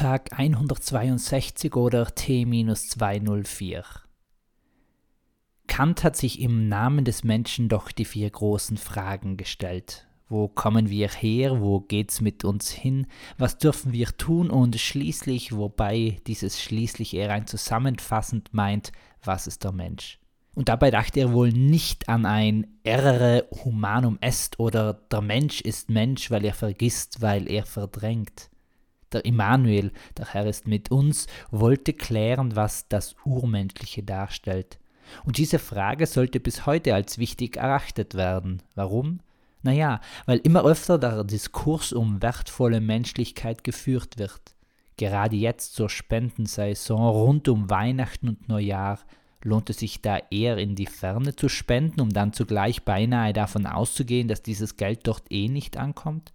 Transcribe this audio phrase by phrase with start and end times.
[0.00, 3.84] Tag 162 oder T-204.
[5.66, 10.08] Kant hat sich im Namen des Menschen doch die vier großen Fragen gestellt.
[10.26, 11.60] Wo kommen wir her?
[11.60, 13.08] Wo geht's mit uns hin?
[13.36, 14.48] Was dürfen wir tun?
[14.48, 18.92] Und schließlich, wobei dieses schließlich eher ein zusammenfassend meint,
[19.22, 20.18] was ist der Mensch?
[20.54, 25.90] Und dabei dachte er wohl nicht an ein errere humanum est oder der Mensch ist
[25.90, 28.48] Mensch, weil er vergisst, weil er verdrängt.
[29.12, 34.78] Der Immanuel, der Herr ist mit uns, wollte klären, was das Urmenschliche darstellt.
[35.24, 38.62] Und diese Frage sollte bis heute als wichtig erachtet werden.
[38.74, 39.20] Warum?
[39.62, 44.54] Naja, weil immer öfter der Diskurs um wertvolle Menschlichkeit geführt wird.
[44.96, 49.00] Gerade jetzt zur Spendensaison rund um Weihnachten und Neujahr
[49.42, 53.66] lohnt es sich da eher in die Ferne zu spenden, um dann zugleich beinahe davon
[53.66, 56.32] auszugehen, dass dieses Geld dort eh nicht ankommt?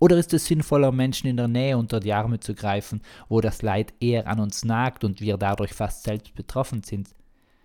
[0.00, 3.62] Oder ist es sinnvoller, Menschen in der Nähe unter die Arme zu greifen, wo das
[3.62, 7.08] Leid eher an uns nagt und wir dadurch fast selbst betroffen sind?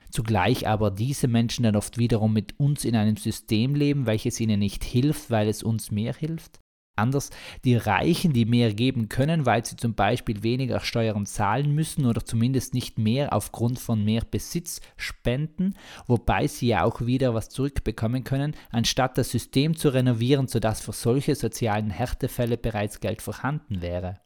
[0.10, 4.60] Zugleich aber diese Menschen dann oft wiederum mit uns in einem System leben, welches ihnen
[4.60, 6.60] nicht hilft, weil es uns mehr hilft?
[6.96, 7.32] Anders
[7.64, 12.24] die Reichen, die mehr geben können, weil sie zum Beispiel weniger Steuern zahlen müssen oder
[12.24, 15.74] zumindest nicht mehr aufgrund von mehr Besitz spenden,
[16.06, 20.94] wobei sie ja auch wieder was zurückbekommen können, anstatt das System zu renovieren, sodass für
[20.94, 24.20] solche sozialen Härtefälle bereits Geld vorhanden wäre.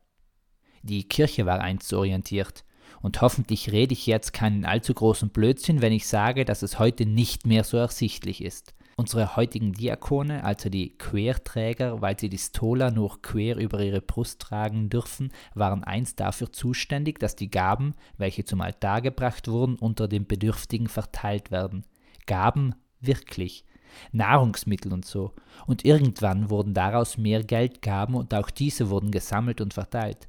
[0.83, 2.65] Die Kirche war einst orientiert.
[3.01, 7.05] Und hoffentlich rede ich jetzt keinen allzu großen Blödsinn, wenn ich sage, dass es heute
[7.05, 8.73] nicht mehr so ersichtlich ist.
[8.99, 14.41] Unsere heutigen Diakone, also die Querträger, weil sie die Stola nur quer über ihre Brust
[14.41, 20.07] tragen dürfen, waren einst dafür zuständig, dass die Gaben, welche zum Altar gebracht wurden, unter
[20.07, 21.85] den Bedürftigen verteilt werden.
[22.25, 23.65] Gaben wirklich.
[24.11, 25.31] Nahrungsmittel und so.
[25.67, 30.27] Und irgendwann wurden daraus mehr Geldgaben und auch diese wurden gesammelt und verteilt.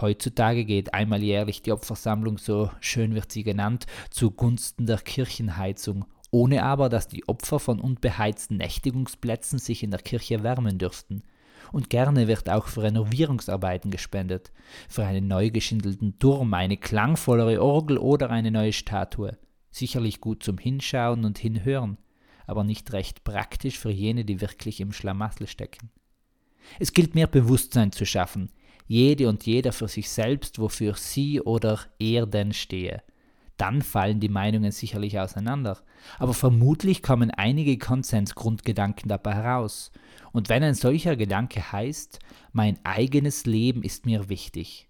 [0.00, 6.62] Heutzutage geht einmal jährlich die Opfersammlung, so schön wird sie genannt, zugunsten der Kirchenheizung ohne
[6.62, 11.22] aber, dass die Opfer von unbeheizten Nächtigungsplätzen sich in der Kirche wärmen dürften.
[11.72, 14.50] Und gerne wird auch für Renovierungsarbeiten gespendet,
[14.88, 19.38] für einen neu geschindelten Turm, eine klangvollere Orgel oder eine neue Statue.
[19.70, 21.98] Sicherlich gut zum Hinschauen und Hinhören,
[22.46, 25.90] aber nicht recht praktisch für jene, die wirklich im Schlamassel stecken.
[26.80, 28.50] Es gilt mehr Bewusstsein zu schaffen,
[28.86, 33.02] jede und jeder für sich selbst, wofür sie oder er denn stehe
[33.60, 35.78] dann fallen die Meinungen sicherlich auseinander.
[36.18, 39.92] Aber vermutlich kommen einige Konsensgrundgedanken dabei heraus.
[40.32, 42.20] Und wenn ein solcher Gedanke heißt,
[42.52, 44.88] mein eigenes Leben ist mir wichtig,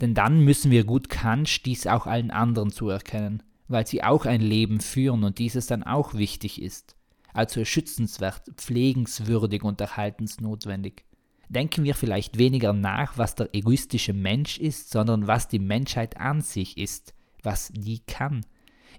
[0.00, 4.40] denn dann müssen wir gut Kant dies auch allen anderen zuerkennen, weil sie auch ein
[4.40, 6.96] Leben führen und dieses dann auch wichtig ist,
[7.32, 11.04] also schützenswert, pflegenswürdig und erhaltensnotwendig.
[11.48, 16.40] Denken wir vielleicht weniger nach, was der egoistische Mensch ist, sondern was die Menschheit an
[16.40, 17.14] sich ist,
[17.46, 18.44] was die kann.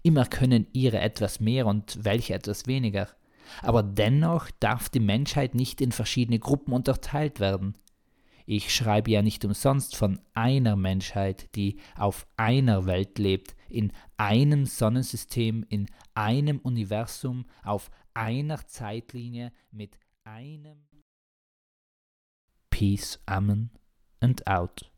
[0.02, 3.10] Immer können ihre etwas mehr und welche etwas weniger.
[3.62, 7.78] Aber dennoch darf die Menschheit nicht in verschiedene Gruppen unterteilt werden.
[8.46, 14.66] Ich schreibe ja nicht umsonst von einer Menschheit, die auf einer Welt lebt, in einem
[14.66, 20.88] Sonnensystem, in einem Universum, auf einer Zeitlinie mit einem
[22.70, 23.72] Peace, Amen
[24.22, 24.92] and out.